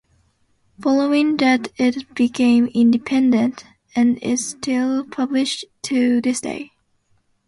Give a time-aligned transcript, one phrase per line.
[0.81, 3.63] Following that it became independent,
[3.95, 6.71] and is still published to this day.